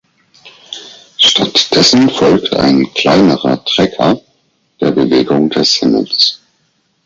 [1.19, 4.19] Stattdessen folgt ein kleinerer ‚Tracker‘
[4.79, 6.41] der Bewegung des Himmels.